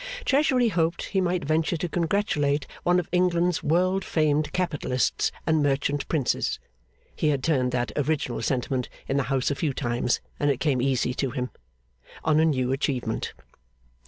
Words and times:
Treasury 0.25 0.69
hoped 0.69 1.03
he 1.09 1.21
might 1.21 1.45
venture 1.45 1.77
to 1.77 1.87
congratulate 1.87 2.65
one 2.81 2.99
of 2.99 3.07
England's 3.11 3.61
world 3.61 4.03
famed 4.03 4.51
capitalists 4.51 5.31
and 5.45 5.61
merchant 5.61 6.07
princes 6.07 6.57
(he 7.15 7.27
had 7.27 7.43
turned 7.43 7.71
that 7.71 7.91
original 7.95 8.41
sentiment 8.41 8.89
in 9.07 9.17
the 9.17 9.21
house 9.29 9.51
a 9.51 9.55
few 9.55 9.73
times, 9.75 10.19
and 10.39 10.49
it 10.49 10.59
came 10.59 10.81
easy 10.81 11.13
to 11.13 11.29
him) 11.29 11.51
on 12.25 12.39
a 12.39 12.45
new 12.45 12.71
achievement. 12.71 13.35